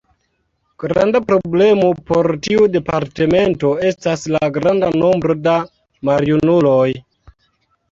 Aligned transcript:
Granda 0.83 1.19
problemo 1.27 1.89
por 2.07 2.29
tiu 2.47 2.63
departemento 2.77 3.75
estas 3.91 4.25
la 4.39 4.43
granda 4.57 4.91
nombro 5.05 5.39
da 5.45 5.57
maljunuloj. 6.13 6.91